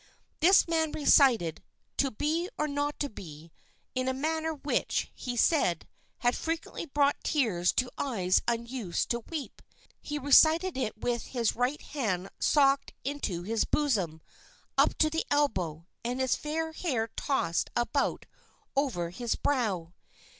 This 0.39 0.67
man 0.67 0.91
recited 0.93 1.61
"To 1.97 2.09
be 2.09 2.49
or 2.57 2.67
not 2.67 2.99
to 3.01 3.07
be" 3.07 3.51
in 3.93 4.07
a 4.07 4.15
manner 4.15 4.51
which, 4.55 5.11
he 5.13 5.37
said, 5.37 5.87
had 6.21 6.35
frequently 6.35 6.87
brought 6.87 7.23
tears 7.23 7.71
to 7.73 7.91
eyes 7.99 8.41
unused 8.47 9.11
to 9.11 9.19
weep. 9.19 9.61
He 10.01 10.17
recited 10.17 10.75
it 10.75 10.97
with 10.97 11.27
his 11.37 11.55
right 11.55 11.79
hand 11.83 12.29
socked 12.39 12.93
into 13.03 13.43
his 13.43 13.63
bosom 13.63 14.21
up 14.75 14.97
to 14.97 15.11
the 15.11 15.23
elbow 15.29 15.85
and 16.03 16.19
his 16.19 16.35
fair 16.35 16.71
hair 16.71 17.07
tossed 17.15 17.69
about 17.75 18.25
over 18.75 19.11
his 19.11 19.35
brow. 19.35 19.93